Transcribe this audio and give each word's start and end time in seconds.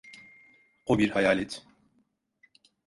O 0.85 0.97
bir 0.99 1.09
hayalet. 1.09 1.61